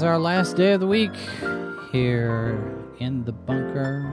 [0.00, 1.14] Is our last day of the week
[1.92, 2.58] here
[3.00, 4.10] in the bunker.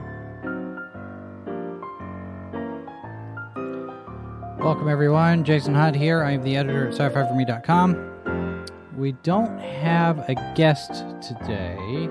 [4.58, 5.44] Welcome, everyone.
[5.44, 6.22] Jason Hunt here.
[6.22, 8.66] I am the editor at sci fi for me.com.
[8.98, 12.10] We don't have a guest today,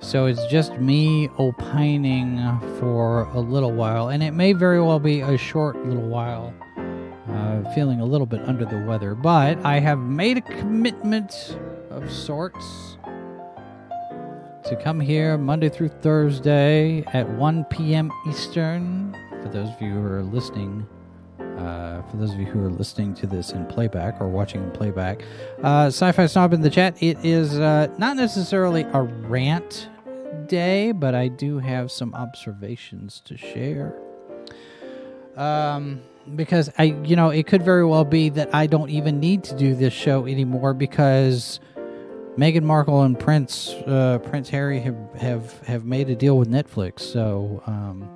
[0.00, 2.40] so it's just me opining
[2.80, 6.52] for a little while, and it may very well be a short little while.
[7.28, 11.56] Uh, feeling a little bit under the weather, but I have made a commitment
[12.02, 12.96] of sorts
[14.64, 18.10] to come here Monday through Thursday at 1 p.m.
[18.28, 19.16] Eastern.
[19.42, 20.86] For those of you who are listening,
[21.38, 24.70] uh, for those of you who are listening to this in playback or watching in
[24.72, 25.22] playback,
[25.62, 27.00] uh, Sci-Fi Snob in the chat.
[27.00, 29.88] It is uh, not necessarily a rant
[30.46, 33.94] day, but I do have some observations to share.
[35.36, 36.02] Um,
[36.34, 39.56] because I, you know, it could very well be that I don't even need to
[39.56, 41.60] do this show anymore because
[42.36, 47.00] Meghan Markle and Prince uh, Prince Harry have, have have made a deal with Netflix.
[47.00, 48.08] So um,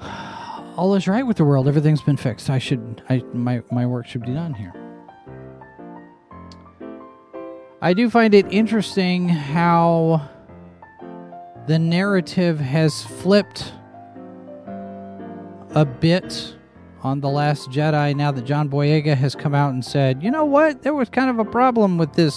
[0.76, 1.68] all is right with the world.
[1.68, 2.50] Everything's been fixed.
[2.50, 4.74] I should, I my my work should be done here.
[7.80, 10.28] I do find it interesting how
[11.68, 13.72] the narrative has flipped
[15.76, 16.55] a bit
[17.06, 20.44] on The Last Jedi now that John Boyega has come out and said, you know
[20.44, 22.34] what, there was kind of a problem with this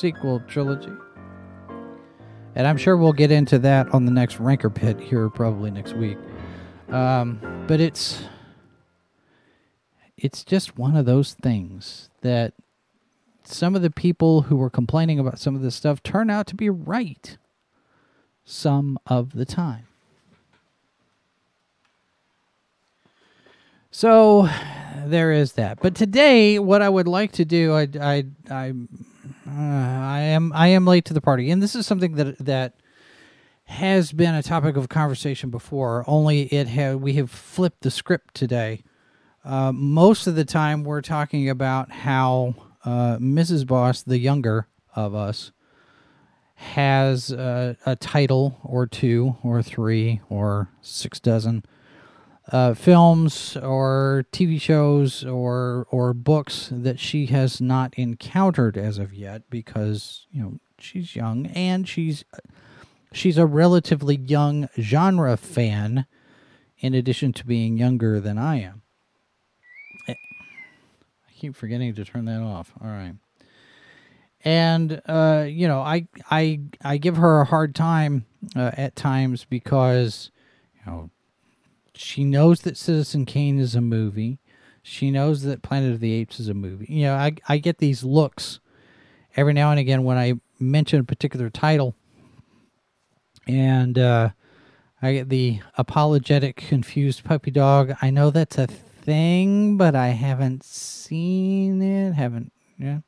[0.00, 0.90] sequel trilogy.
[2.56, 5.94] And I'm sure we'll get into that on the next Rancor Pit here probably next
[5.94, 6.18] week.
[6.88, 8.24] Um, but it's
[10.16, 12.54] it's just one of those things that
[13.44, 16.56] some of the people who were complaining about some of this stuff turn out to
[16.56, 17.38] be right
[18.44, 19.87] some of the time.
[23.90, 24.48] So
[25.06, 25.80] there is that.
[25.80, 30.68] But today, what I would like to do, I, I, I, uh, I am, I
[30.68, 32.74] am late to the party, and this is something that that
[33.64, 36.04] has been a topic of conversation before.
[36.06, 38.82] Only it had we have flipped the script today.
[39.44, 42.54] Uh, most of the time, we're talking about how
[42.84, 43.66] uh, Mrs.
[43.66, 45.52] Boss, the younger of us,
[46.54, 51.64] has a title or two or three or six dozen
[52.50, 59.12] uh, films or TV shows or or books that she has not encountered as of
[59.12, 62.24] yet because you know she's young and she's
[63.12, 66.06] she's a relatively young genre fan
[66.78, 68.82] in addition to being younger than I am.
[70.08, 70.14] I
[71.36, 72.72] keep forgetting to turn that off.
[72.80, 73.14] All right.
[74.44, 78.24] And uh, you know, I I I give her a hard time
[78.56, 80.30] uh, at times because
[80.74, 81.10] you know
[81.98, 84.38] she knows that Citizen Kane is a movie.
[84.82, 86.86] She knows that Planet of the Apes is a movie.
[86.88, 88.60] You know, I I get these looks
[89.36, 91.96] every now and again when I mention a particular title,
[93.46, 94.30] and uh,
[95.02, 97.94] I get the apologetic, confused puppy dog.
[98.00, 102.12] I know that's a thing, but I haven't seen it.
[102.12, 103.00] Haven't yeah.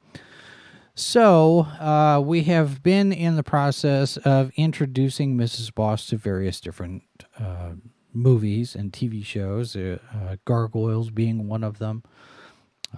[0.95, 5.72] So uh, we have been in the process of introducing Mrs.
[5.75, 7.05] Boss to various different
[7.39, 7.71] uh,
[8.12, 12.03] movies and TV shows, uh, uh, Gargoyles being one of them,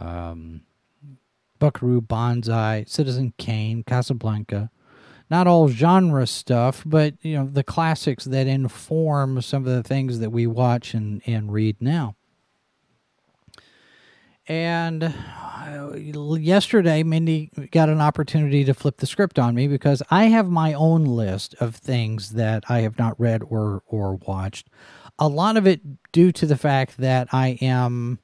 [0.00, 0.62] um,
[1.58, 4.70] Buckaroo Banzai, Citizen Kane, Casablanca.
[5.30, 10.18] Not all genre stuff, but you know the classics that inform some of the things
[10.18, 12.16] that we watch and, and read now.
[14.46, 20.24] And uh, yesterday, Mindy got an opportunity to flip the script on me because I
[20.24, 24.68] have my own list of things that I have not read or or watched
[25.22, 25.80] a lot of it
[26.10, 28.18] due to the fact that I am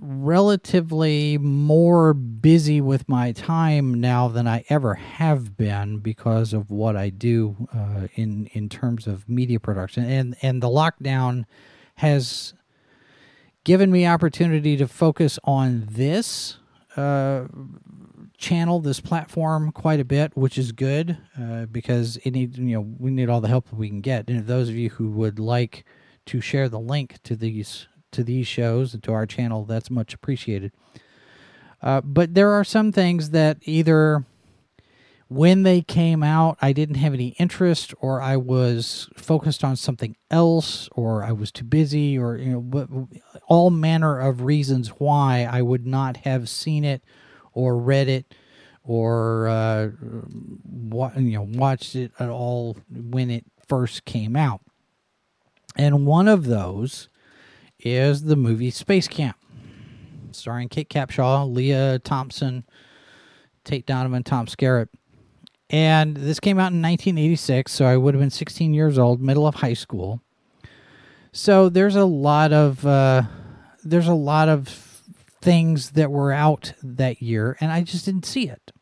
[0.00, 6.96] relatively more busy with my time now than I ever have been because of what
[6.96, 10.04] I do uh, in in terms of media production.
[10.04, 11.44] And and the lockdown
[11.96, 12.54] has
[13.64, 16.56] given me opportunity to focus on this
[16.96, 17.44] uh,
[18.36, 22.94] channel, this platform, quite a bit, which is good uh, because it need you know
[22.98, 24.28] we need all the help we can get.
[24.28, 25.84] And those of you who would like
[26.26, 30.14] to share the link to these to these shows and to our channel, that's much
[30.14, 30.72] appreciated.
[31.82, 34.24] Uh, but there are some things that either
[35.28, 40.16] when they came out, I didn't have any interest, or I was focused on something
[40.30, 43.08] else, or I was too busy, or you know,
[43.48, 47.02] all manner of reasons why I would not have seen it
[47.54, 48.34] or read it
[48.84, 49.88] or uh,
[50.64, 54.60] wa- you know watched it at all when it first came out.
[55.76, 57.08] And one of those
[57.80, 59.36] is the movie Space Camp,
[60.32, 62.64] starring Kate Capshaw, Lea Thompson,
[63.64, 64.88] Tate Donovan, Tom Skerritt.
[65.70, 69.46] And this came out in 1986, so I would have been 16 years old, middle
[69.46, 70.20] of high school.
[71.32, 73.22] So there's a lot of uh,
[73.82, 74.68] there's a lot of
[75.44, 78.72] things that were out that year, and I just didn't see it.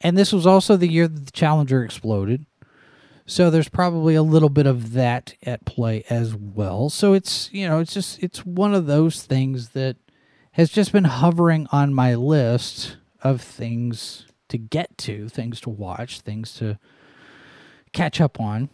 [0.00, 2.46] And this was also the year that the Challenger exploded.
[3.26, 6.90] So there's probably a little bit of that at play as well.
[6.90, 9.96] So it's, you know, it's just it's one of those things that
[10.52, 16.20] has just been hovering on my list of things to get to, things to watch,
[16.20, 16.76] things to
[17.92, 18.68] catch up on.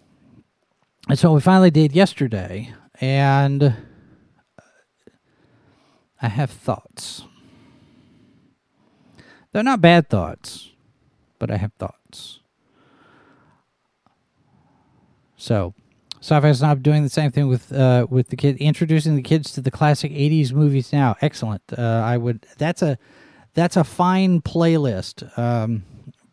[1.07, 3.77] And so we finally did yesterday and
[6.21, 7.25] I have thoughts.
[9.53, 10.71] They're not bad thoughts,
[11.39, 12.41] but I have thoughts.
[15.37, 15.75] So,
[16.21, 19.61] Sci-Fi Snob doing the same thing with uh, with the kid, introducing the kids to
[19.61, 21.17] the classic '80s movies now.
[21.23, 21.63] Excellent.
[21.77, 22.45] Uh, I would.
[22.59, 22.99] That's a
[23.55, 25.85] that's a fine playlist, um,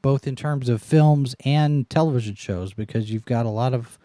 [0.02, 4.00] both in terms of films and television shows, because you've got a lot of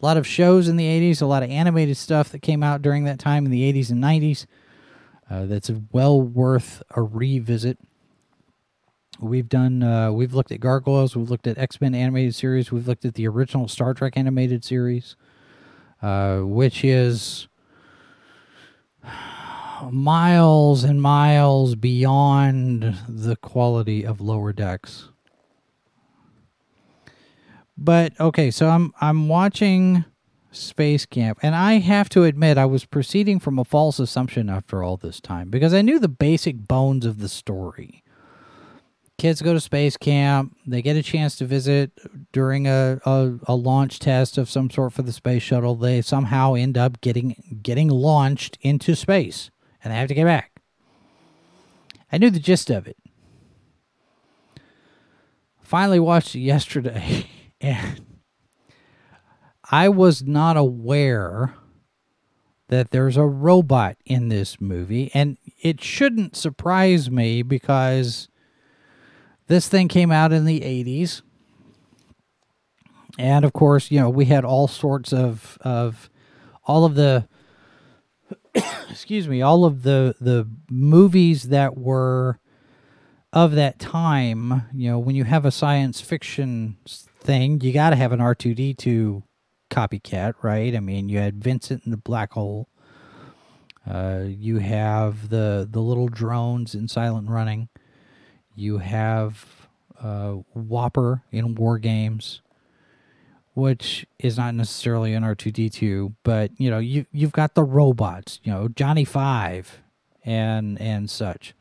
[0.00, 2.80] a lot of shows in the '80s, a lot of animated stuff that came out
[2.80, 4.46] during that time in the '80s and '90s.
[5.30, 7.78] Uh, that's well worth a revisit.
[9.20, 9.82] We've done.
[9.82, 11.16] Uh, we've looked at Gargoyles.
[11.16, 12.70] We've looked at X Men animated series.
[12.70, 15.16] We've looked at the original Star Trek animated series,
[16.02, 17.48] uh, which is
[19.90, 25.08] miles and miles beyond the quality of Lower Decks.
[27.76, 30.04] But okay, so I'm I'm watching
[30.56, 34.82] Space Camp, and I have to admit I was proceeding from a false assumption after
[34.82, 38.04] all this time because I knew the basic bones of the story
[39.18, 40.56] kids go to space camp.
[40.66, 41.92] They get a chance to visit
[42.32, 45.74] during a, a, a, launch test of some sort for the space shuttle.
[45.74, 49.50] They somehow end up getting getting launched into space,
[49.82, 50.60] and they have to get back.
[52.12, 52.96] I knew the gist of it.
[55.62, 57.26] Finally watched it yesterday,
[57.60, 58.13] and
[59.74, 61.56] I was not aware
[62.68, 68.28] that there's a robot in this movie, and it shouldn't surprise me because
[69.48, 71.22] this thing came out in the 80s.
[73.18, 76.08] And of course, you know, we had all sorts of of
[76.64, 77.26] all of the
[78.88, 82.38] excuse me, all of the the movies that were
[83.32, 87.96] of that time, you know, when you have a science fiction thing, you got to
[87.96, 89.24] have an R2D2
[89.70, 90.74] copycat, right?
[90.74, 92.68] I mean, you had Vincent in the Black Hole.
[93.88, 97.68] Uh, you have the the little drones in Silent Running.
[98.54, 99.68] You have
[100.00, 102.40] uh, WOPR in War Games,
[103.54, 107.54] which is not necessarily an R two D two, but you know you you've got
[107.54, 109.80] the robots, you know Johnny Five,
[110.24, 111.54] and and such.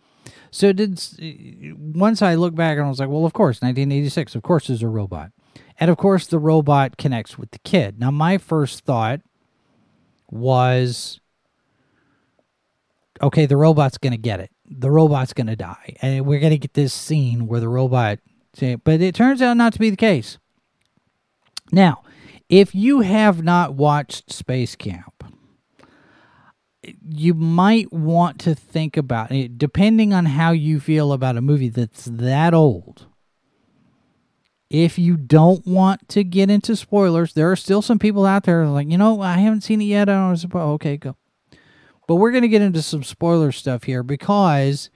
[0.52, 1.02] So did
[1.78, 4.84] once I look back and I was like, well, of course, 1986, of course, there's
[4.84, 5.32] a robot,
[5.84, 8.00] and of course the robot connects with the kid.
[8.00, 9.22] Now my first thought
[10.32, 11.20] was,
[13.22, 15.96] okay, the robot's gonna get it the robot's going to die.
[16.02, 18.20] And we're going to get this scene where the robot.
[18.60, 20.38] But it turns out not to be the case.
[21.72, 22.04] Now,
[22.50, 25.24] if you have not watched Space Camp,
[27.08, 31.70] you might want to think about it, depending on how you feel about a movie
[31.70, 33.08] that's that old.
[34.74, 38.66] If you don't want to get into spoilers, there are still some people out there
[38.66, 40.10] like, you know, I haven't seen it yet.
[40.10, 40.60] I don't know.
[40.74, 41.16] Okay, go.
[42.08, 44.90] But we're going to get into some spoiler stuff here because,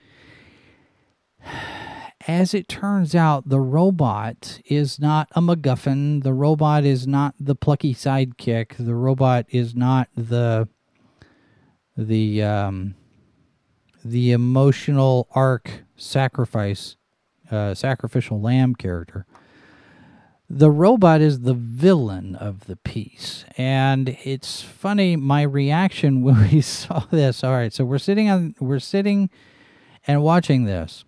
[2.26, 6.24] as it turns out, the robot is not a MacGuffin.
[6.24, 8.84] The robot is not the plucky sidekick.
[8.84, 10.68] The robot is not the
[11.96, 12.96] the um,
[14.04, 16.96] the emotional arc sacrifice
[17.52, 19.24] uh, sacrificial lamb character
[20.50, 23.44] the robot is the villain of the piece.
[23.56, 27.44] And it's funny my reaction when we saw this.
[27.44, 29.30] All right, so we're sitting on we're sitting
[30.06, 31.04] and watching this.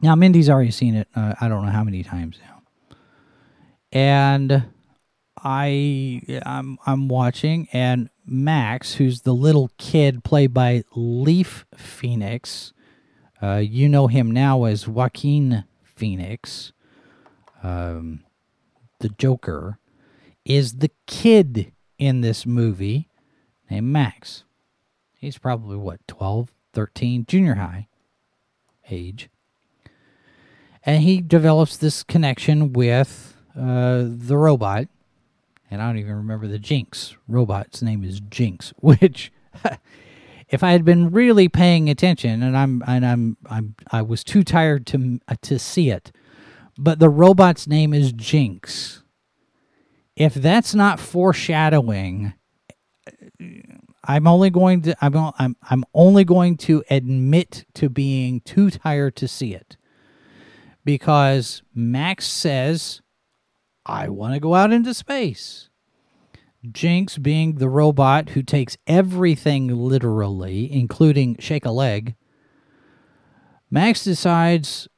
[0.00, 1.08] Now Mindy's already seen it.
[1.14, 2.62] Uh, I don't know how many times now.
[3.92, 4.64] And
[5.42, 12.72] I I'm I'm watching and Max, who's the little kid played by Leaf Phoenix,
[13.42, 16.72] Uh, you know him now as Joaquin Phoenix,
[17.62, 18.24] um,
[19.00, 19.78] the Joker,
[20.44, 23.08] is the kid in this movie
[23.70, 24.44] named Max.
[25.14, 27.88] He's probably what, 12, 13, junior high
[28.90, 29.28] age.
[30.84, 34.88] And he develops this connection with uh, the robot.
[35.70, 37.14] And I don't even remember the Jinx.
[37.26, 39.32] Robot's name is Jinx, which
[40.48, 44.42] if I had been really paying attention, and I'm and I'm I'm I was too
[44.42, 46.10] tired to uh, to see it,
[46.78, 49.02] but the robot's name is Jinx.
[50.14, 52.34] If that's not foreshadowing,
[54.04, 59.16] I'm only going to I'm I'm I'm only going to admit to being too tired
[59.16, 59.76] to see it.
[60.84, 63.02] Because Max says,
[63.84, 65.68] "I want to go out into space."
[66.72, 72.16] Jinx being the robot who takes everything literally, including shake a leg,
[73.70, 74.88] Max decides,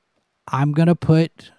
[0.48, 1.52] I'm going to put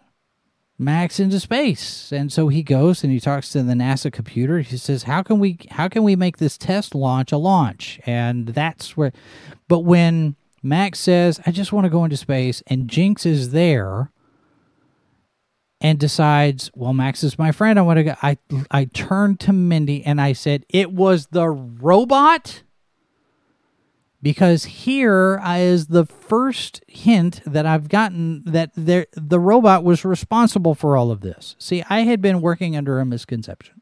[0.81, 2.11] Max into space.
[2.11, 4.59] And so he goes and he talks to the NASA computer.
[4.59, 8.47] He says, "How can we how can we make this test launch a launch?" And
[8.47, 9.13] that's where
[9.67, 14.11] but when Max says, "I just want to go into space," and Jinx is there,
[15.81, 17.79] and decides, well, Max is my friend.
[17.79, 18.15] I want to go.
[18.21, 18.37] I
[18.69, 22.61] I turned to Mindy and I said, it was the robot.
[24.23, 30.75] Because here is the first hint that I've gotten that there the robot was responsible
[30.75, 31.55] for all of this.
[31.57, 33.81] See, I had been working under a misconception.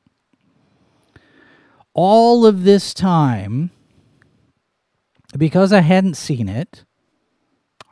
[1.94, 3.72] All of this time,
[5.38, 6.86] because I hadn't seen it,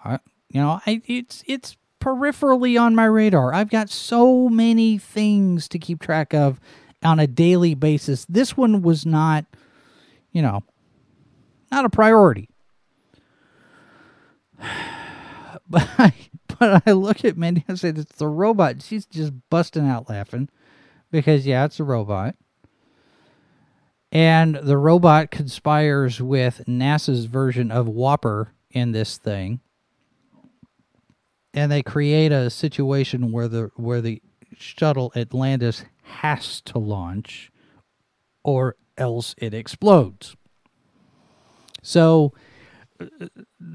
[0.05, 3.53] I, you know, I, it's it's peripherally on my radar.
[3.53, 6.61] I've got so many things to keep track of
[7.03, 8.25] on a daily basis.
[8.29, 9.45] This one was not,
[10.31, 10.63] you know,
[11.71, 12.49] not a priority.
[15.69, 16.13] But I,
[16.59, 18.81] but I look at Mindy and say, it's the robot.
[18.81, 20.47] She's just busting out laughing
[21.11, 22.35] because, yeah, it's a robot.
[24.13, 29.59] And the robot conspires with NASA's version of WOPR in this thing
[31.57, 34.21] and they create a situation where the where the
[34.55, 37.51] shuttle Atlantis has to launch
[38.43, 40.35] or else it explodes.
[41.87, 42.33] So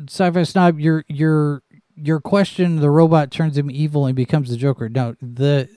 [0.07, 1.63] Sci-Fi Snob, your your
[1.97, 4.91] your question, the robot turns him evil and becomes the Joker.
[4.91, 5.71] No, the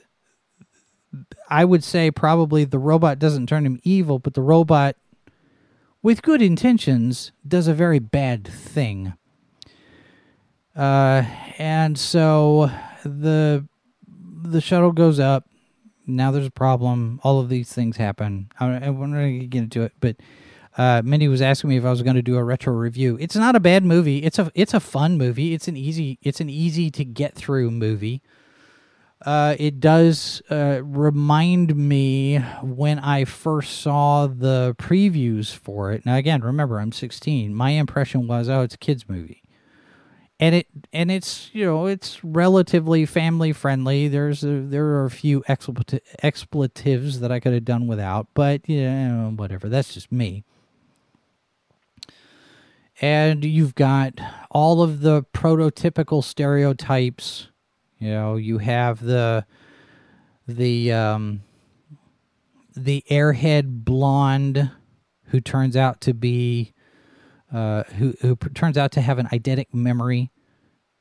[1.49, 4.97] I would say probably the robot doesn't turn him evil, but the robot
[6.01, 9.13] with good intentions does a very bad thing.
[10.75, 11.23] Uh,
[11.57, 12.69] and so
[13.05, 13.65] the
[14.43, 15.47] the shuttle goes up.
[16.05, 17.21] Now there's a problem.
[17.23, 18.51] All of these things happen.
[18.59, 20.17] I, I'm not going to get into it, but
[20.77, 23.17] uh, Mindy was asking me if I was going to do a retro review.
[23.19, 24.19] It's not a bad movie.
[24.19, 25.53] It's a it's a fun movie.
[25.53, 28.21] It's an easy it's an easy to get through movie.
[29.25, 36.05] Uh, it does uh, remind me when I first saw the previews for it.
[36.05, 37.55] Now, again, remember I'm 16.
[37.55, 39.41] My impression was, oh, it's a kids movie
[40.39, 44.07] and it and it's you know it's relatively family friendly.
[44.07, 48.83] There's a, there are a few expletives that I could have done without, but you
[48.83, 49.69] know whatever.
[49.69, 50.43] That's just me.
[53.01, 57.49] And you've got all of the prototypical stereotypes.
[57.99, 59.45] You know, you have the
[60.47, 61.41] the um,
[62.75, 64.71] the airhead blonde
[65.25, 66.73] who turns out to be
[67.53, 70.31] uh, who who turns out to have an eidetic memory,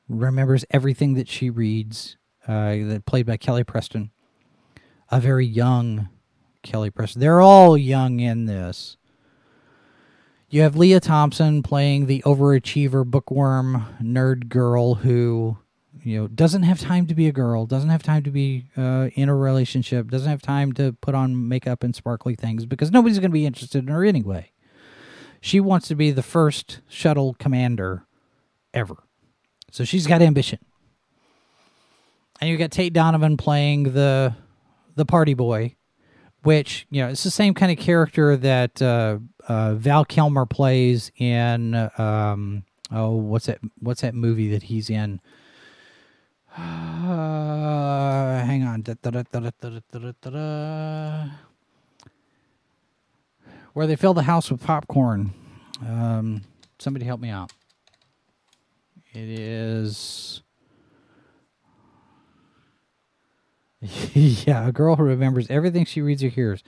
[0.09, 2.17] remembers everything that she reads.
[2.47, 4.11] Uh, that played by Kelly Preston,
[5.11, 6.11] a very young
[6.63, 7.21] Kelly Preston.
[7.21, 8.99] They're all young in this.
[10.55, 15.59] You have Lea Thompson playing the overachiever bookworm nerd girl who,
[16.05, 19.09] you know, doesn't have time to be a girl, doesn't have time to be uh,
[19.17, 23.19] in a relationship, doesn't have time to put on makeup and sparkly things because nobody's
[23.19, 24.53] going to be interested in her anyway.
[25.41, 28.07] She wants to be the first shuttle commander
[28.73, 28.95] ever.
[29.73, 30.61] So she's got ambition.
[32.41, 34.37] And you got Tate Donovan playing the
[34.95, 35.75] the party boy,
[36.45, 41.11] which you know it's the same kind of character that uh, uh, Val Kilmer plays
[41.17, 45.21] in um, oh what's that what's that movie that he's in?
[46.57, 48.83] Uh, hang on.
[53.73, 55.33] Where they fill the house with popcorn.
[55.85, 56.43] Um,
[56.79, 57.53] somebody help me out.
[59.13, 60.43] It is.
[64.15, 66.63] yeah, a girl who remembers everything she reads or hears.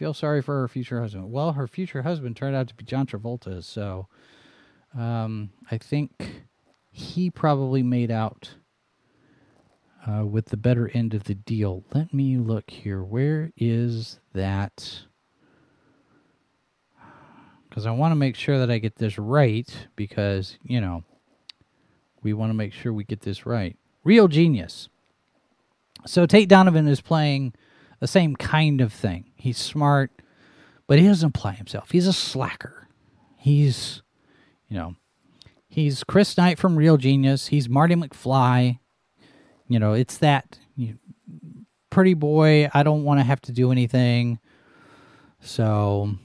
[0.00, 1.30] Feel sorry for her future husband.
[1.30, 4.08] Well, her future husband turned out to be John Travolta, so
[4.98, 6.46] um, I think
[6.90, 8.54] he probably made out
[10.06, 11.84] uh, with the better end of the deal.
[11.92, 13.02] Let me look here.
[13.02, 15.02] Where is that?
[17.68, 21.04] Because I want to make sure that I get this right because, you know,
[22.22, 23.76] we want to make sure we get this right.
[24.02, 24.88] Real genius.
[26.06, 27.52] So Tate Donovan is playing
[28.00, 29.30] the same kind of thing.
[29.36, 30.10] He's smart,
[30.86, 31.90] but he doesn't play himself.
[31.90, 32.88] He's a slacker.
[33.36, 34.02] He's,
[34.68, 34.96] you know,
[35.68, 37.46] he's Chris Knight from Real Genius.
[37.48, 38.78] He's Marty McFly.
[39.68, 40.98] You know, it's that you
[41.90, 42.68] pretty boy.
[42.72, 44.38] I don't want to have to do anything.
[45.40, 46.16] So,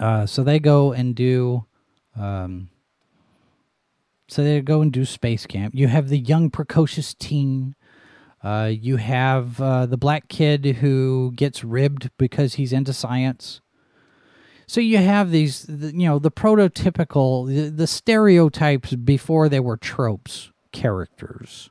[0.00, 1.66] uh, so they go and do,
[2.16, 2.70] um,
[4.28, 5.74] so they go and do space camp.
[5.74, 7.74] You have the young precocious teen.
[8.42, 13.60] Uh, you have uh, the black kid who gets ribbed because he's into science.
[14.66, 20.50] So you have these, you know, the prototypical, the, the stereotypes before they were tropes
[20.72, 21.70] characters.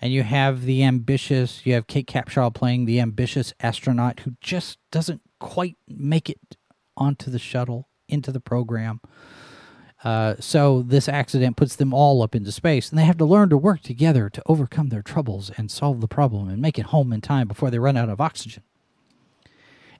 [0.00, 4.78] And you have the ambitious, you have Kate Capshaw playing the ambitious astronaut who just
[4.90, 6.56] doesn't quite make it
[6.96, 9.00] onto the shuttle, into the program.
[10.02, 13.50] Uh, so this accident puts them all up into space, and they have to learn
[13.50, 17.12] to work together to overcome their troubles and solve the problem and make it home
[17.12, 18.62] in time before they run out of oxygen.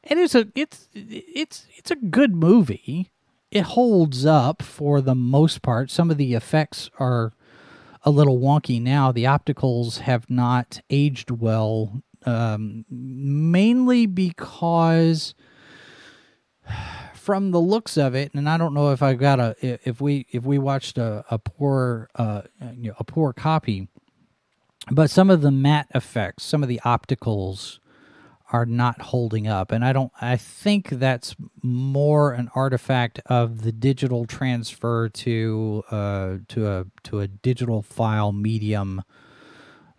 [0.02, 3.10] And it's a it's it's it's a good movie.
[3.50, 5.90] It holds up for the most part.
[5.90, 7.32] Some of the effects are
[8.02, 9.12] a little wonky now.
[9.12, 15.34] The opticals have not aged well, um, mainly because
[17.30, 20.26] from the looks of it, and I don't know if I got a if we
[20.32, 22.42] if we watched a, a poor uh,
[22.76, 23.86] you know, a poor copy,
[24.90, 27.78] but some of the matte effects, some of the opticals
[28.52, 33.70] are not holding up and i don't i think that's more an artifact of the
[33.70, 39.04] digital transfer to uh to a to a digital file medium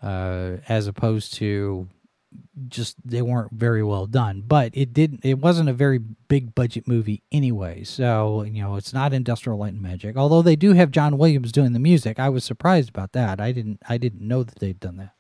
[0.04, 1.88] uh as opposed to
[2.68, 6.88] just they weren't very well done but it didn't it wasn't a very big budget
[6.88, 7.84] movie anyway.
[7.84, 10.18] So you know it's not industrial light and magic.
[10.18, 12.20] Although they do have john williams doing the music.
[12.20, 13.40] I was surprised about that.
[13.40, 15.14] I didn't i didn't know that they'd done that.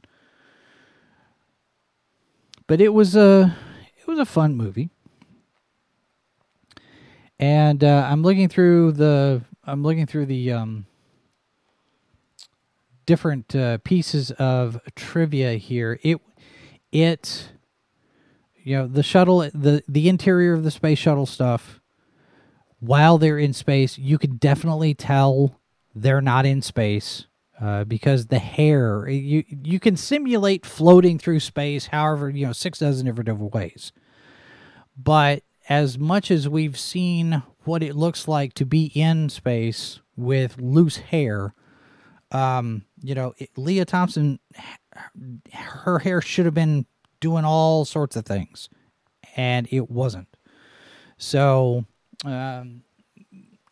[2.67, 3.55] But it was a
[3.97, 4.89] it was a fun movie.
[7.39, 10.85] And uh, I'm looking through the I'm looking through the um,
[13.05, 15.99] different uh, pieces of trivia here.
[16.03, 16.21] It
[16.91, 17.49] it
[18.63, 21.79] you know the shuttle the the interior of the space shuttle stuff
[22.79, 25.59] while they're in space you could definitely tell
[25.95, 27.27] they're not in space
[27.61, 32.79] uh, because the hair you you can simulate floating through space however you know six
[32.79, 33.91] dozen different ways.
[34.97, 40.57] But as much as we've seen what it looks like to be in space with
[40.59, 41.53] loose hair
[42.31, 44.39] um you know it, lea thompson
[45.53, 46.85] her hair should have been
[47.19, 48.69] doing all sorts of things
[49.35, 50.27] and it wasn't
[51.17, 51.85] so
[52.25, 52.81] um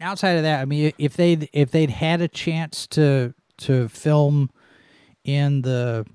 [0.02, 4.50] outside of that i mean if they if they'd had a chance to to film
[5.24, 6.06] in the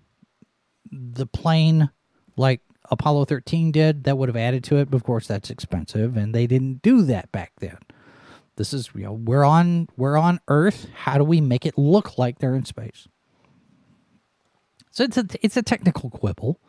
[0.90, 1.90] the plane
[2.37, 4.90] like Apollo 13 did, that would have added to it.
[4.90, 7.79] But of course, that's expensive, and they didn't do that back then.
[8.57, 10.87] This is you know we're on we're on Earth.
[10.95, 13.09] How do we make it look like they're in space?
[14.94, 16.61] So it's a it's a technical quibble.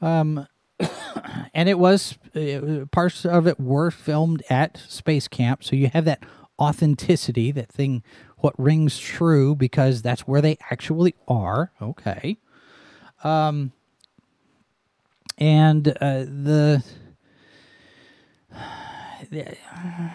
[0.00, 0.46] Um,
[1.54, 6.04] and it was uh, parts of it were filmed at space camp, so you have
[6.04, 6.24] that
[6.58, 8.04] authenticity, that thing
[8.38, 11.72] what rings true because that's where they actually are.
[11.82, 12.38] Okay.
[13.24, 13.72] Um,
[15.36, 16.84] and uh, the,
[19.30, 19.56] the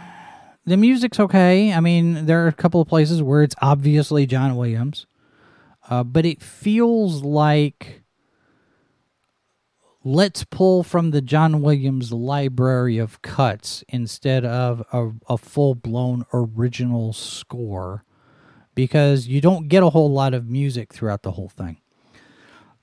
[0.65, 1.73] the music's okay.
[1.73, 5.08] I mean, there are a couple of places where it's obviously John Williams,
[5.89, 8.04] uh, but it feels like
[10.04, 16.26] let's pull from the John Williams library of cuts instead of a, a full blown
[16.32, 18.06] original score
[18.76, 21.78] because you don't get a whole lot of music throughout the whole thing.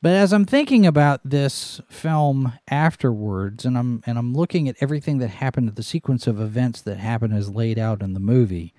[0.03, 5.19] But as I'm thinking about this film afterwards, and I'm and I'm looking at everything
[5.19, 8.75] that happened, the sequence of events that happened as laid out in the movie,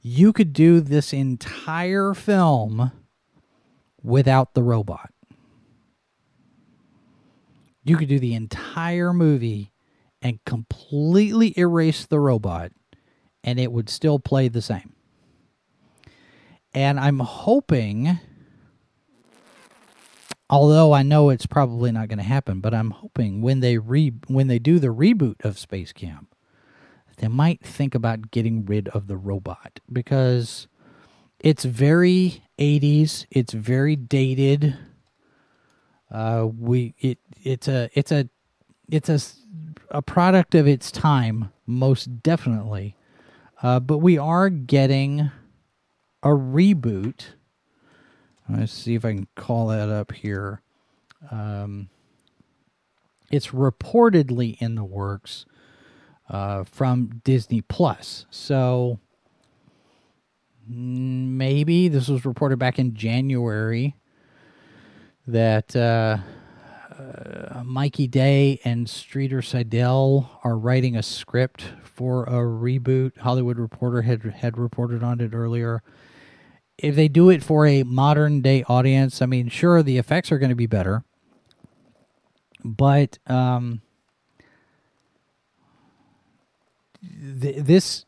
[0.00, 2.90] you could do this entire film
[4.02, 5.12] without the robot.
[7.84, 9.72] You could do the entire movie
[10.20, 12.72] and completely erase the robot,
[13.42, 14.94] and it would still play the same.
[16.72, 18.18] And I'm hoping,
[20.48, 24.12] although I know it's probably not going to happen, but I'm hoping when they re
[24.28, 26.34] when they do the reboot of Space Camp,
[27.18, 30.68] they might think about getting rid of the robot because
[31.42, 33.26] it's very 80s.
[33.30, 34.76] It's very dated.
[36.10, 38.28] Uh, we it it's a it's a
[38.88, 39.18] it's a
[39.90, 42.96] a product of its time, most definitely.
[43.62, 45.30] Uh, but we are getting
[46.22, 47.26] a reboot.
[48.48, 50.62] Let's see if I can call that up here.
[51.30, 51.88] Um,
[53.30, 55.46] it's reportedly in the works
[56.28, 58.26] uh, from Disney Plus.
[58.30, 58.98] So
[60.66, 63.96] maybe this was reported back in January
[65.26, 66.18] that uh,
[66.98, 73.18] uh, Mikey Day and Streeter Seidel are writing a script for a reboot.
[73.18, 75.82] Hollywood Reporter had had reported on it earlier.
[76.78, 80.38] If they do it for a modern day audience, I mean, sure, the effects are
[80.38, 81.04] going to be better,
[82.64, 83.82] but um,
[87.40, 88.04] th- this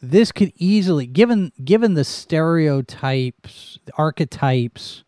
[0.00, 5.04] this could easily given given the stereotypes, archetypes,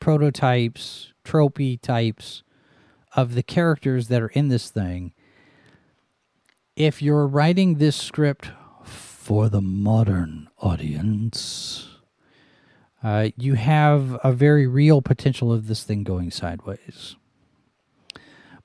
[0.00, 2.42] prototypes, tropey types
[3.14, 5.12] of the characters that are in this thing.
[6.76, 8.50] If you're writing this script
[8.84, 11.88] for the modern audience,
[13.02, 17.16] uh, you have a very real potential of this thing going sideways.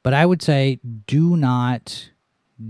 [0.03, 2.11] But I would say do not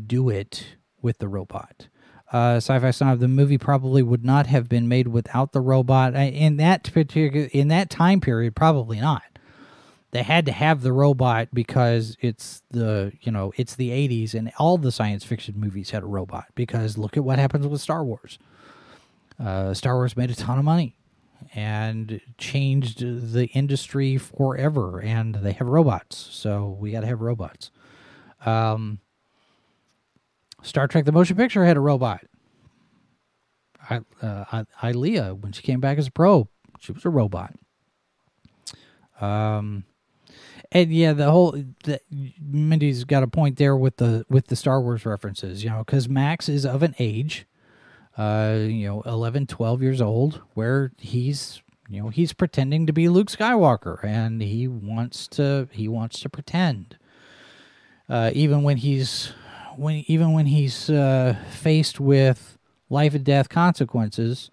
[0.05, 1.87] do it with the robot
[2.33, 6.57] uh, Sci-Fi Snob, the movie probably would not have been made without the robot in
[6.57, 8.55] that particular in that time period.
[8.55, 9.21] Probably not.
[10.11, 14.51] They had to have the robot because it's the you know it's the '80s and
[14.57, 16.45] all the science fiction movies had a robot.
[16.55, 18.39] Because look at what happens with Star Wars.
[19.39, 20.95] Uh, Star Wars made a ton of money
[21.53, 22.99] and changed
[23.33, 24.99] the industry forever.
[24.99, 27.69] And they have robots, so we got to have robots.
[28.45, 28.99] Um,
[30.63, 32.21] Star Trek: The Motion Picture had a robot.
[33.89, 36.47] I, uh, Ilia, when she came back as a pro,
[36.79, 37.53] she was a robot.
[39.19, 39.85] Um,
[40.71, 41.51] and yeah, the whole
[41.83, 41.99] the,
[42.41, 46.09] Mindy's got a point there with the with the Star Wars references, you know, because
[46.09, 47.45] Max is of an age,
[48.17, 53.07] uh, you know, 11, 12 years old, where he's you know he's pretending to be
[53.07, 56.97] Luke Skywalker, and he wants to he wants to pretend,
[58.09, 59.33] uh, even when he's
[59.77, 62.57] when even when he's uh, faced with
[62.89, 64.51] life and death consequences,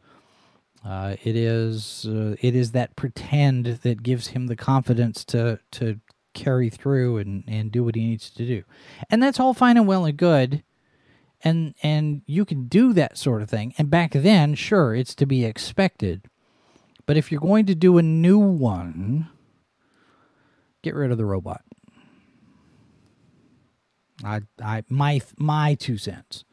[0.85, 6.01] uh, it is uh, it is that pretend that gives him the confidence to to
[6.33, 8.63] carry through and, and do what he needs to do,
[9.11, 10.63] and that's all fine and well and good,
[11.43, 13.75] and and you can do that sort of thing.
[13.79, 16.23] And back then, sure, it's to be expected,
[17.07, 19.29] but if you're going to do a new one,
[20.83, 21.63] get rid of the robot.
[24.25, 26.45] I, I, my, my two cents.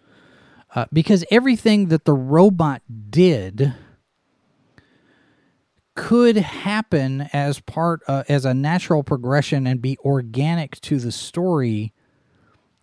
[0.75, 3.73] Uh, because everything that the robot did
[5.95, 11.93] could happen as part uh, as a natural progression and be organic to the story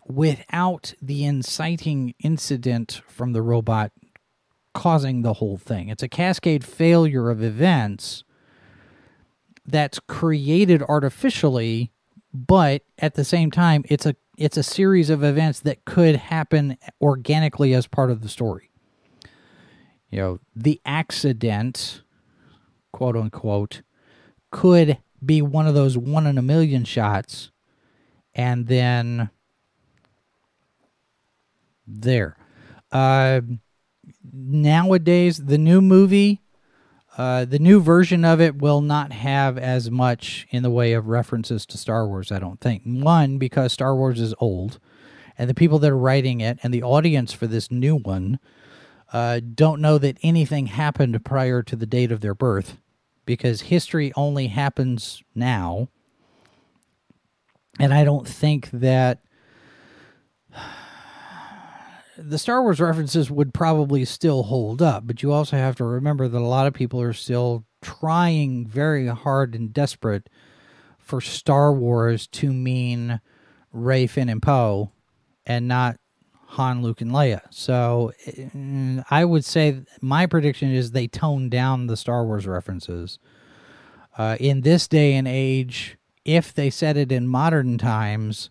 [0.07, 3.93] without the inciting incident from the robot
[4.75, 5.89] causing the whole thing.
[5.89, 8.25] It's a cascade failure of events
[9.65, 11.93] that's created artificially,
[12.33, 16.77] but at the same time, it's a it's a series of events that could happen
[17.01, 18.71] organically as part of the story.
[20.11, 22.03] You know, the accident,
[22.93, 23.83] quote unquote,
[24.51, 27.51] could be one of those one in a million shots,
[28.35, 29.31] and then
[31.87, 32.37] there.
[32.93, 33.41] Uh,
[34.33, 36.44] nowadays, the new movie
[37.17, 41.07] uh, the new version of it will not have as much in the way of
[41.07, 42.83] references to Star Wars, I don't think.
[42.85, 44.79] One, because Star Wars is old,
[45.39, 48.39] and the people that are writing it and the audience for this new one
[49.13, 52.79] uh, don't know that anything happened prior to the date of their birth,
[53.27, 55.89] because history only happens now.
[57.79, 59.24] And I don't think that
[62.17, 66.29] the Star Wars references would probably still hold up, but you also have to remember
[66.29, 70.29] that a lot of people are still trying very hard and desperate
[70.99, 73.21] for Star Wars to mean
[73.73, 74.93] Rey, Finn, and Poe,
[75.45, 75.97] and not
[76.49, 77.43] Han, Luke, and Leia.
[77.51, 83.19] So mm, I would say my prediction is they tone down the Star Wars references.
[84.17, 88.51] Uh, in this day and age, if they said it in modern times,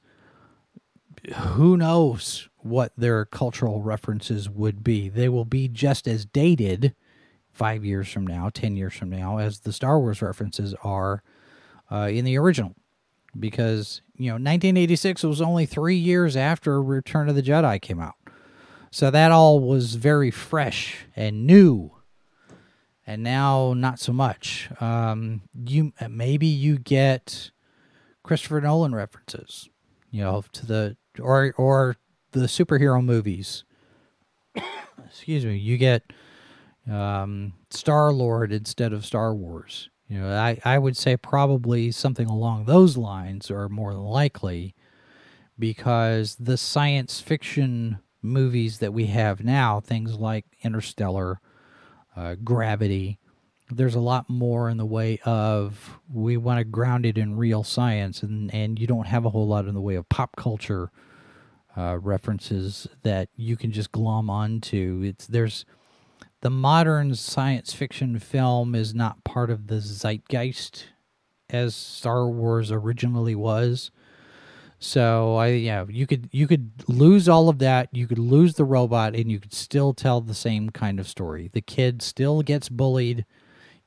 [1.34, 5.10] who knows what their cultural references would be.
[5.10, 6.96] They will be just as dated
[7.52, 11.24] five years from now, 10 years from now, as the Star Wars references are
[11.92, 12.76] uh, in the original.
[13.40, 18.16] Because, you know, 1986 was only three years after Return of the Jedi came out.
[18.92, 21.92] So that all was very fresh and new.
[23.06, 24.70] and now not so much.
[24.80, 27.52] Um, you maybe you get
[28.24, 29.70] Christopher Nolan references,
[30.12, 31.98] you know, to the or or
[32.34, 33.64] the superhero movies.
[35.06, 35.58] Excuse me.
[35.58, 36.12] You get
[36.90, 39.90] um, Star Lord instead of Star Wars.
[40.08, 44.76] You know, I, I would say probably something along those lines are more likely
[45.58, 51.40] because the science fiction movies that we have now, things like Interstellar,
[52.16, 53.20] uh, Gravity,
[53.72, 57.64] there's a lot more in the way of we want to ground it in real
[57.64, 60.92] science, and, and you don't have a whole lot in the way of pop culture
[61.76, 65.02] uh, references that you can just glom onto.
[65.04, 65.66] It's there's
[66.42, 70.88] the modern science fiction film is not part of the zeitgeist
[71.50, 73.92] as Star Wars originally was.
[74.80, 77.88] So I yeah, you could you could lose all of that.
[77.94, 81.50] You could lose the robot, and you could still tell the same kind of story.
[81.54, 83.26] The kid still gets bullied.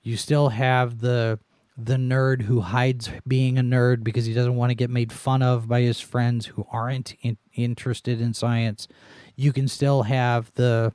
[0.03, 1.39] You still have the
[1.77, 5.43] the nerd who hides being a nerd because he doesn't want to get made fun
[5.43, 8.89] of by his friends who aren't in, interested in science.
[9.35, 10.95] You can still have the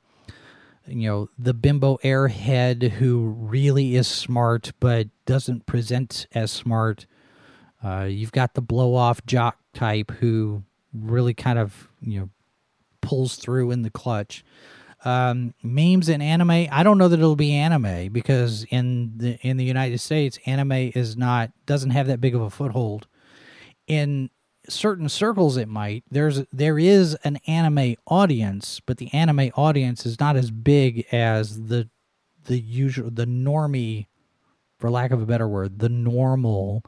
[0.86, 7.06] you know the bimbo airhead who really is smart but doesn't present as smart.
[7.84, 12.28] Uh, you've got the blow off jock type who really kind of you know
[13.00, 14.44] pulls through in the clutch.
[15.04, 16.68] Um, memes and anime.
[16.70, 20.92] I don't know that it'll be anime because in the in the United States, anime
[20.94, 23.08] is not doesn't have that big of a foothold.
[23.88, 24.30] In
[24.68, 26.04] certain circles, it might.
[26.10, 31.64] There's there is an anime audience, but the anime audience is not as big as
[31.66, 31.88] the
[32.44, 34.06] the usual the normie,
[34.78, 36.84] for lack of a better word, the normal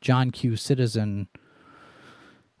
[0.00, 0.56] John Q.
[0.56, 1.28] Citizen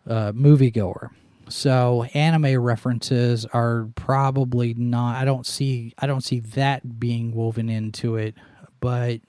[0.06, 1.10] uh, moviegoer.
[1.50, 5.16] So anime references are probably not.
[5.16, 5.92] I don't see.
[5.98, 8.34] I don't see that being woven into it,
[8.80, 9.20] but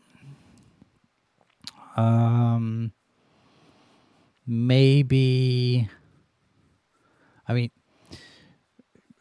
[1.98, 2.94] um,
[4.46, 5.90] maybe.
[7.48, 7.72] I mean,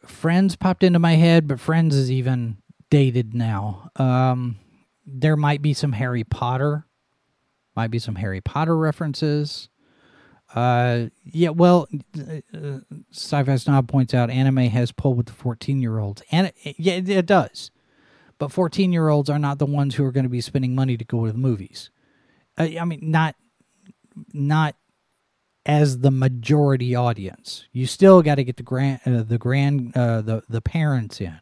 [0.05, 2.59] Friends popped into my head, but Friends is even
[2.91, 3.91] dated now.
[3.97, 4.59] Um,
[5.07, 6.87] there might be some Harry Potter,
[7.75, 9.69] might be some Harry Potter references.
[10.55, 12.79] Uh, yeah, well, uh,
[13.13, 16.23] Sci-Fi Snob points out anime has pull with the 14-year-olds.
[16.33, 17.71] And it, yeah, it, it does.
[18.39, 21.27] But 14-year-olds are not the ones who are going to be spending money to go
[21.27, 21.91] to the movies.
[22.59, 23.37] Uh, I mean, not
[24.33, 24.75] not
[25.67, 27.67] as the majority audience.
[27.73, 31.39] You still got to get the grand uh, the grand uh, the the parents in.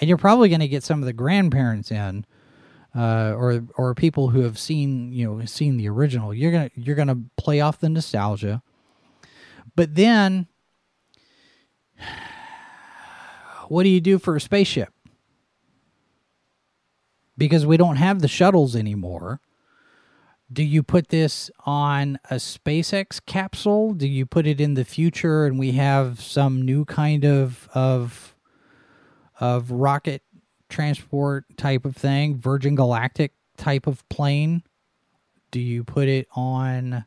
[0.00, 2.26] And you're probably going to get some of the grandparents in
[2.94, 6.32] uh, or or people who have seen you know seen the original.
[6.32, 8.62] You're gonna you're gonna play off the nostalgia,
[9.74, 10.46] but then
[13.68, 14.92] what do you do for a spaceship?
[17.36, 19.40] Because we don't have the shuttles anymore.
[20.52, 23.92] Do you put this on a SpaceX capsule?
[23.92, 28.36] Do you put it in the future and we have some new kind of of
[29.40, 30.22] of rocket
[30.74, 34.64] transport type of thing, Virgin Galactic type of plane?
[35.52, 37.04] Do you put it on?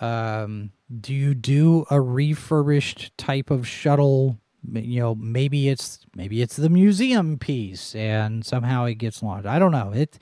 [0.00, 4.38] Um, do you do a refurbished type of shuttle?
[4.70, 9.46] You know, maybe it's maybe it's the museum piece, and somehow it gets launched.
[9.46, 9.92] I don't know.
[9.92, 10.18] It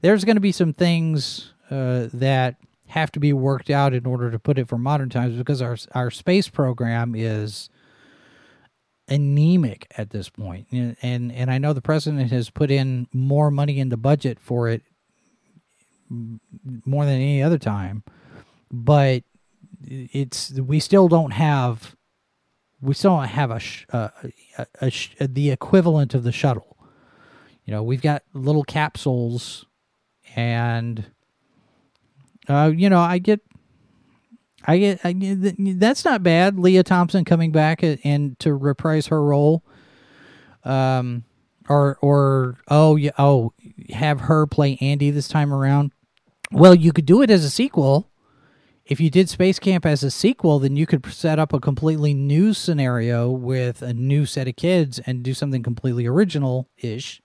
[0.00, 2.56] there's going to be some things uh, that
[2.88, 5.76] have to be worked out in order to put it for modern times because our
[5.94, 7.68] our space program is
[9.08, 10.66] anemic at this point.
[10.70, 14.38] And, and and I know the president has put in more money in the budget
[14.40, 14.82] for it
[16.08, 18.04] more than any other time,
[18.70, 19.24] but
[19.82, 21.96] it's we still don't have
[22.80, 24.10] we still don't have a, sh- a,
[24.58, 26.76] a, a sh- the equivalent of the shuttle.
[27.64, 29.64] You know, we've got little capsules,
[30.36, 31.06] and
[32.48, 33.40] uh, you know, I get
[34.66, 35.14] I get, I
[35.76, 36.58] that's not bad.
[36.58, 39.64] Lea Thompson coming back and to reprise her role.
[40.64, 41.24] Um,
[41.68, 43.52] or or oh yeah oh
[43.90, 45.92] have her play Andy this time around.
[46.52, 48.10] Well, you could do it as a sequel.
[48.84, 52.14] If you did Space Camp as a sequel, then you could set up a completely
[52.14, 57.20] new scenario with a new set of kids and do something completely original ish.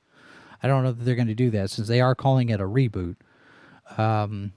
[0.63, 2.63] I don't know that they're going to do that since they are calling it a
[2.63, 3.15] reboot.
[3.95, 4.53] Um,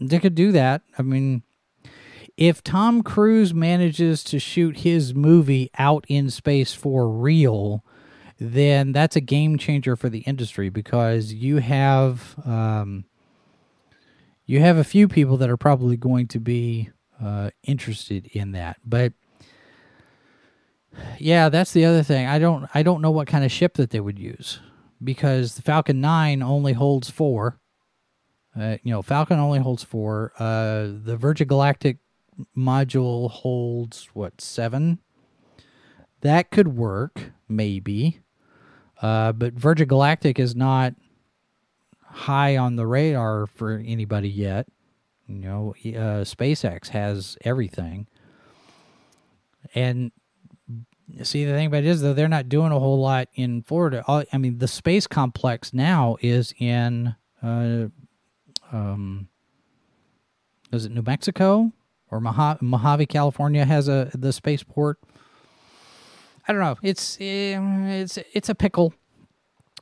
[0.00, 0.82] they could do that.
[0.98, 1.42] I mean,
[2.36, 7.84] if Tom Cruise manages to shoot his movie out in space for real,
[8.38, 13.04] then that's a game changer for the industry because you have um,
[14.46, 16.90] you have a few people that are probably going to be
[17.22, 18.78] uh, interested in that.
[18.84, 19.12] But
[21.18, 22.26] yeah, that's the other thing.
[22.26, 24.60] I don't I don't know what kind of ship that they would use
[25.02, 27.58] because the Falcon 9 only holds four.
[28.58, 30.32] Uh, you know, Falcon only holds four.
[30.38, 31.98] Uh, the Virgin Galactic
[32.56, 35.00] module holds, what, seven?
[36.20, 38.20] That could work, maybe.
[39.02, 40.94] Uh, but Virgin Galactic is not
[42.02, 44.68] high on the radar for anybody yet.
[45.26, 48.06] You know, uh, SpaceX has everything.
[49.74, 50.12] And
[51.22, 54.04] see, the thing about it is, though, they're not doing a whole lot in Florida.
[54.06, 57.86] I mean, the space complex now is in, uh,
[58.74, 59.28] um,
[60.72, 61.72] is it New Mexico
[62.10, 64.98] or Mojave, Mojave, California has a the spaceport.
[66.46, 66.76] I don't know.
[66.82, 68.92] It's it's it's a pickle.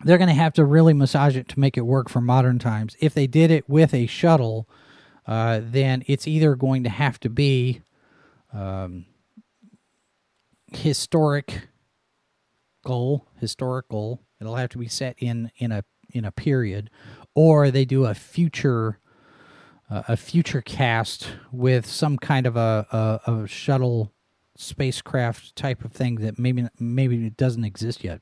[0.05, 2.97] They're going to have to really massage it to make it work for modern times.
[3.01, 4.69] If they did it with a shuttle,
[5.27, 7.83] uh, then it's either going to have to be
[8.53, 9.07] um,
[10.73, 11.69] historic
[12.85, 14.21] goal, historical.
[14.41, 16.91] It'll have to be set in in a in a period,
[17.35, 18.99] or they do a future
[19.91, 24.11] uh, a future cast with some kind of a, a, a shuttle
[24.57, 28.21] spacecraft type of thing that maybe maybe it doesn't exist yet.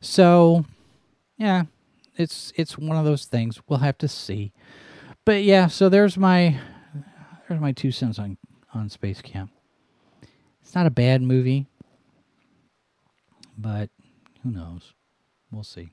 [0.00, 0.64] So,
[1.36, 1.64] yeah,
[2.16, 3.60] it's it's one of those things.
[3.68, 4.52] We'll have to see.
[5.24, 6.58] But yeah, so there's my
[7.48, 8.36] there's my two cents on
[8.72, 9.50] on Space Camp.
[10.62, 11.66] It's not a bad movie,
[13.58, 13.90] but
[14.42, 14.92] who knows?
[15.50, 15.90] We'll see.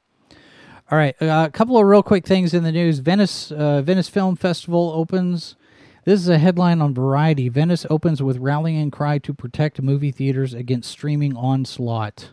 [0.91, 2.99] All right, a couple of real quick things in the news.
[2.99, 5.55] Venice uh, Venice Film Festival opens.
[6.03, 7.47] This is a headline on Variety.
[7.47, 12.31] Venice opens with rallying cry to protect movie theaters against streaming onslaught.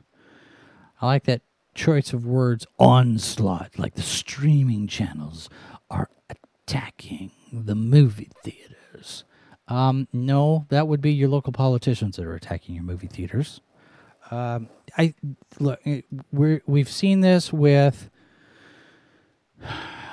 [1.01, 1.42] I like that
[1.77, 5.49] choice of words, onslaught, like the streaming channels
[5.88, 9.23] are attacking the movie theaters.
[9.68, 13.61] Um, no, that would be your local politicians that are attacking your movie theaters.
[14.33, 15.14] Um, I
[15.61, 15.81] look,
[16.33, 18.11] we we've seen this with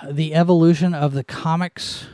[0.09, 2.07] the evolution of the comics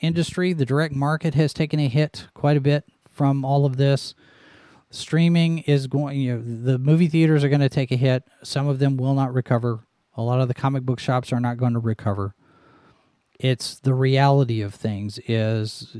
[0.00, 0.52] industry.
[0.52, 4.14] The direct market has taken a hit quite a bit from all of this.
[4.90, 8.24] Streaming is going, you know, the movie theaters are going to take a hit.
[8.42, 9.80] Some of them will not recover.
[10.16, 12.34] A lot of the comic book shops are not going to recover.
[13.38, 15.96] It's the reality of things is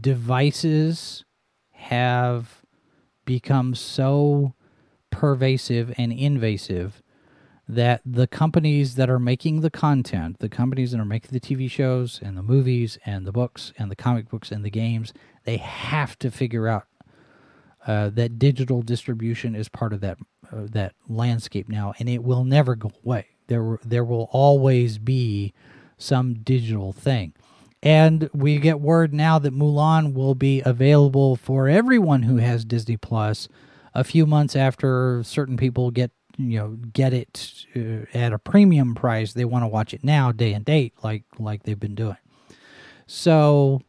[0.00, 1.24] devices
[1.72, 2.62] have
[3.26, 4.54] become so
[5.10, 7.02] pervasive and invasive
[7.68, 11.70] that the companies that are making the content, the companies that are making the TV
[11.70, 15.12] shows and the movies and the books and the comic books and the games,
[15.44, 16.84] they have to figure out
[17.86, 20.18] uh, that digital distribution is part of that
[20.52, 23.26] uh, that landscape now, and it will never go away.
[23.46, 25.52] There there will always be
[25.96, 27.34] some digital thing.
[27.82, 32.96] And we get word now that Mulan will be available for everyone who has Disney
[32.96, 33.46] Plus
[33.92, 38.94] a few months after certain people get you know get it uh, at a premium
[38.94, 42.16] price they want to watch it now day and date like like they've been doing.
[43.06, 43.82] So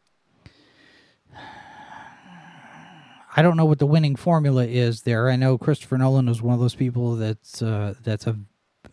[3.38, 5.28] i don't know what the winning formula is there.
[5.28, 8.38] I know christopher nolan is one of those people that's uh, that's a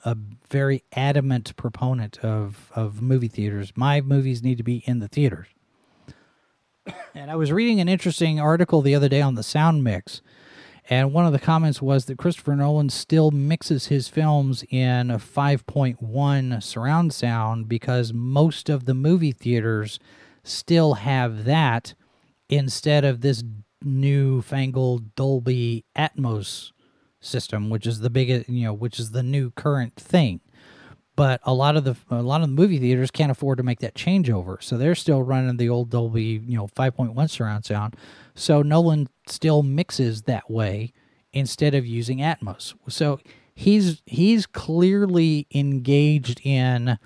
[0.06, 0.18] a
[0.50, 3.72] very adamant proponent of of movie theaters.
[3.76, 5.48] My movies need to be in the theaters.
[7.16, 10.22] And i was reading an interesting article the other day on the sound mix
[10.90, 16.64] and one of the comments was that Christopher Nolan still mixes his films in 5.1
[16.64, 20.00] surround sound because most of the movie theaters
[20.44, 21.94] still have that
[22.50, 23.44] instead of this
[23.82, 26.72] newfangled Dolby Atmos
[27.22, 30.42] system, which is the biggest, you know, which is the new current thing.
[31.16, 33.80] But a lot of the a lot of the movie theaters can't afford to make
[33.80, 37.96] that changeover, so they're still running the old Dolby, you know, 5.1 surround sound.
[38.34, 40.92] So Nolan still mixes that way
[41.32, 42.74] instead of using Atmos.
[42.88, 43.20] So
[43.54, 46.98] he's he's clearly engaged in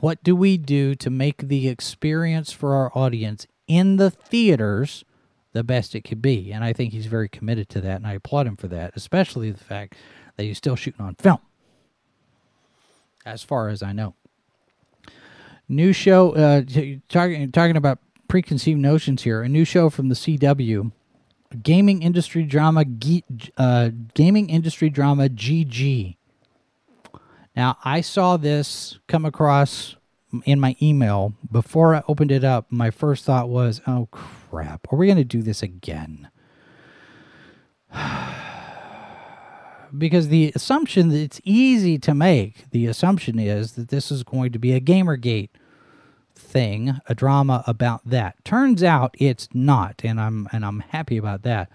[0.00, 5.04] what do we do to make the experience for our audience in the theaters
[5.52, 6.52] the best it could be.
[6.52, 9.50] And I think he's very committed to that and I applaud him for that, especially
[9.50, 9.94] the fact
[10.36, 11.38] that he's still shooting on film.
[13.24, 14.14] As far as I know.
[15.68, 16.62] New show uh,
[17.08, 17.98] talking talking about
[18.28, 19.42] preconceived notions here.
[19.42, 20.92] A new show from the CW,
[21.62, 22.84] gaming industry drama,
[23.56, 26.16] uh, gaming industry drama GG.
[27.56, 29.96] Now, I saw this come across
[30.44, 31.34] in my email.
[31.50, 35.24] Before I opened it up, my first thought was, oh crap, are we going to
[35.24, 36.28] do this again?
[39.96, 44.52] because the assumption that it's easy to make, the assumption is that this is going
[44.52, 45.50] to be a Gamergate
[46.34, 48.42] thing, a drama about that.
[48.44, 51.70] Turns out it's not, and I'm and I'm happy about that.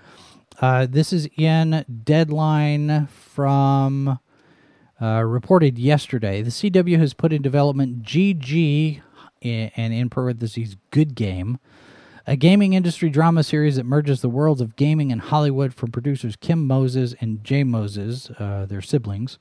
[0.62, 4.20] Uh, this is in Deadline from
[5.02, 9.02] uh, reported yesterday the CW has put in development GG
[9.42, 11.60] and in parentheses Good Game,
[12.28, 16.36] a gaming industry drama series that merges the worlds of gaming and Hollywood from producers
[16.36, 19.38] Kim Moses and Jay Moses, uh, their siblings.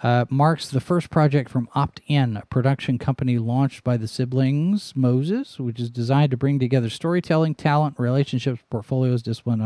[0.00, 4.92] Uh, marks the first project from Opt In, a production company launched by the siblings
[4.94, 9.60] Moses, which is designed to bring together storytelling, talent, relationships, portfolios, discipline.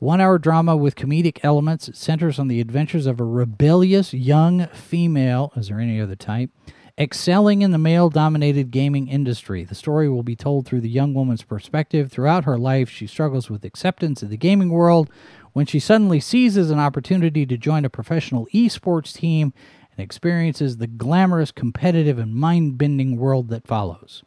[0.00, 1.90] One hour drama with comedic elements.
[1.94, 5.52] Centers on the adventures of a rebellious young female.
[5.54, 6.50] Is there any other type?
[6.96, 9.64] Excelling in the male dominated gaming industry.
[9.64, 12.12] The story will be told through the young woman's perspective.
[12.12, 15.10] Throughout her life, she struggles with acceptance of the gaming world
[15.54, 19.52] when she suddenly seizes an opportunity to join a professional esports team
[19.96, 24.22] and experiences the glamorous, competitive, and mind bending world that follows.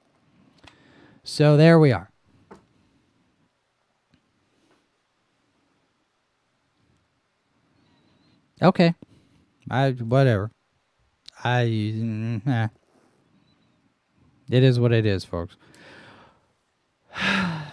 [1.24, 2.10] So there we are.
[8.62, 8.94] Okay.
[9.70, 10.52] I whatever.
[11.48, 12.68] I mm, eh.
[14.50, 15.56] It is what it is, folks.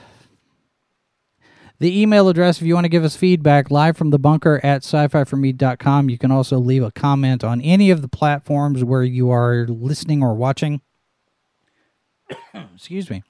[1.81, 4.85] The email address, if you want to give us feedback, live from the bunker at
[4.85, 6.09] sci-fi4me.com.
[6.09, 10.22] You can also leave a comment on any of the platforms where you are listening
[10.22, 10.81] or watching.
[12.75, 13.25] Excuse me.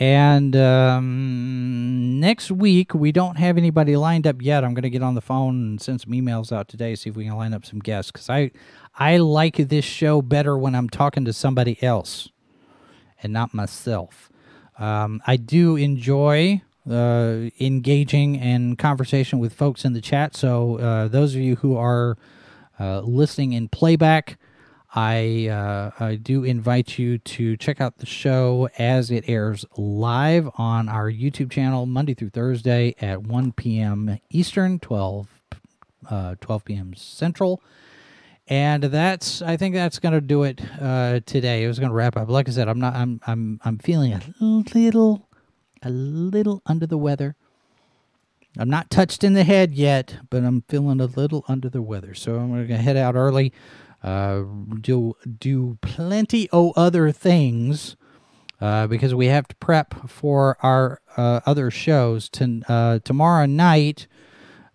[0.00, 4.64] And um, next week, we don't have anybody lined up yet.
[4.64, 7.16] I'm going to get on the phone and send some emails out today, see if
[7.16, 8.10] we can line up some guests.
[8.10, 8.50] Because I,
[8.98, 12.30] I like this show better when I'm talking to somebody else
[13.22, 14.30] and not myself.
[14.78, 20.34] Um, I do enjoy uh, engaging and conversation with folks in the chat.
[20.34, 22.16] So uh, those of you who are
[22.78, 24.38] uh, listening in playback,
[24.94, 30.50] I uh, I do invite you to check out the show as it airs live
[30.56, 34.18] on our YouTube channel Monday through Thursday at 1 p.m.
[34.30, 35.28] Eastern, 12
[36.08, 36.94] uh, 12 p.m.
[36.94, 37.62] Central.
[38.48, 41.62] And that's I think that's going to do it uh, today.
[41.62, 42.28] It was going to wrap up.
[42.28, 44.22] Like I said, I'm not I'm I'm I'm feeling a
[44.74, 45.28] little
[45.82, 47.36] a little under the weather.
[48.58, 52.14] I'm not touched in the head yet, but I'm feeling a little under the weather.
[52.14, 53.52] So I'm going to head out early,
[54.02, 54.42] uh,
[54.80, 57.96] do do plenty of other things
[58.60, 62.28] uh, because we have to prep for our uh, other shows.
[62.30, 64.06] To, uh, tomorrow night,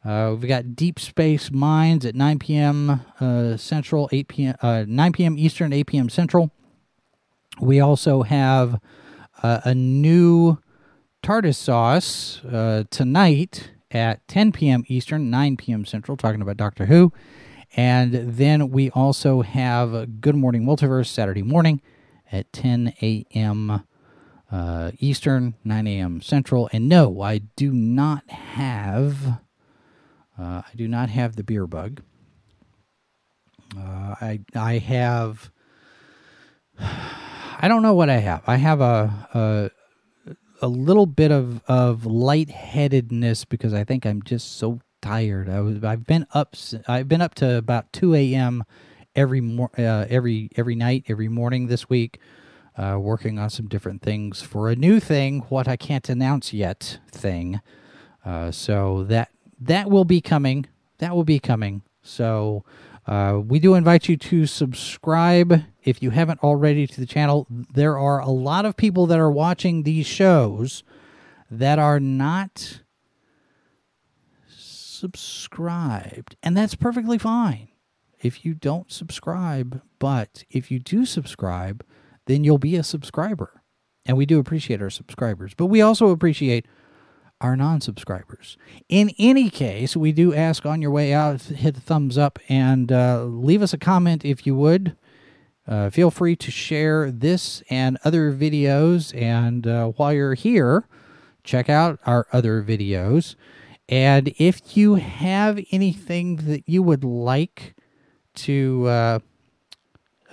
[0.04, 3.02] uh, we've got Deep Space Mines at 9 p.m.
[3.20, 4.56] Uh, Central, 8 p.m.
[4.88, 5.38] 9 p.m.
[5.38, 6.10] Eastern, 8 p.m.
[6.10, 6.52] Central.
[7.60, 8.80] We also have
[9.42, 10.58] a new
[11.24, 12.42] TARDIS Sauce
[12.90, 14.84] tonight at 10 p.m.
[14.88, 15.86] Eastern, 9 p.m.
[15.86, 17.14] Central, talking about Doctor Who.
[17.76, 21.82] And then we also have Good Morning Multiverse Saturday morning
[22.32, 23.84] at 10 a.m.
[24.50, 26.22] Uh, Eastern, 9 a.m.
[26.22, 26.70] Central.
[26.72, 29.42] And no, I do not have.
[30.40, 32.02] Uh, I do not have the beer bug.
[33.78, 35.52] Uh, I I have.
[36.80, 38.44] I don't know what I have.
[38.48, 39.72] I have a, a
[40.62, 45.48] a little bit of of lightheadedness because I think I'm just so tired.
[45.48, 46.56] I was I've been up
[46.88, 48.64] I've been up to about 2 a.m.
[49.16, 52.20] every mor- uh, every every night every morning this week,
[52.76, 57.00] uh, working on some different things for a new thing, what I can't announce yet
[57.12, 57.62] thing.
[58.26, 59.30] Uh, so that
[59.60, 60.66] that will be coming.
[60.98, 61.84] That will be coming.
[62.02, 62.66] So
[63.06, 67.46] uh, we do invite you to subscribe if you haven't already to the channel.
[67.50, 70.84] There are a lot of people that are watching these shows
[71.52, 72.80] that are not
[74.96, 77.70] subscribed, and that's perfectly fine
[78.22, 79.82] if you don't subscribe.
[80.00, 81.86] But if you do subscribe,
[82.26, 83.62] then you'll be a subscriber.
[84.06, 86.66] And we do appreciate our subscribers, but we also appreciate
[87.42, 88.58] our non subscribers.
[88.88, 92.92] In any case, we do ask on your way out, hit the thumbs up and
[92.92, 94.96] uh, leave us a comment if you would.
[95.68, 99.20] Uh, feel free to share this and other videos.
[99.20, 100.88] And uh, while you're here,
[101.44, 103.36] check out our other videos.
[103.88, 107.76] And if you have anything that you would like
[108.36, 109.20] to uh,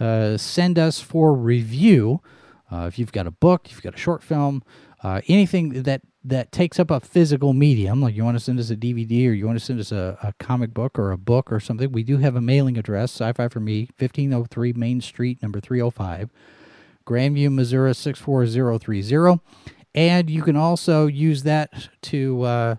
[0.01, 2.21] uh, send us for review,
[2.71, 4.63] uh, if you've got a book, if you've got a short film,
[5.05, 8.77] anything that that takes up a physical medium, like you want to send us a
[8.77, 11.59] DVD or you want to send us a, a comic book or a book or
[11.59, 15.61] something, we do have a mailing address, Sci Fi for Me, 1503 Main Street, number
[15.61, 16.31] 305,
[17.05, 19.41] Grandview, Missouri 64030.
[19.95, 22.75] And you can also use that to uh,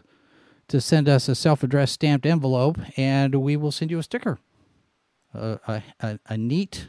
[0.73, 4.39] to send us a self addressed stamped envelope, and we will send you a sticker,
[5.33, 6.87] uh, a, a, a neat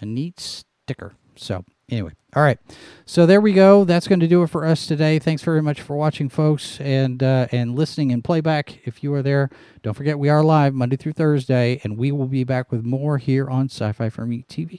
[0.00, 1.12] a neat sticker.
[1.36, 2.58] So Anyway, all right.
[3.04, 3.84] So there we go.
[3.84, 5.18] That's going to do it for us today.
[5.18, 8.86] Thanks very much for watching, folks, and uh, and listening and playback.
[8.86, 9.50] If you are there,
[9.82, 13.18] don't forget we are live Monday through Thursday, and we will be back with more
[13.18, 14.78] here on Sci-Fi for Me TV.